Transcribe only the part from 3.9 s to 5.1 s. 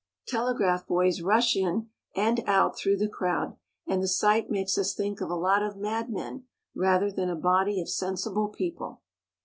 the sight makes us